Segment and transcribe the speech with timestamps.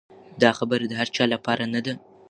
[0.41, 1.93] دا خبره د هر چا لپاره نه ده.